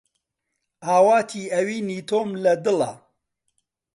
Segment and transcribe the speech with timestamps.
[0.85, 2.91] ئاواتی ئەوینی تۆم لە دڵە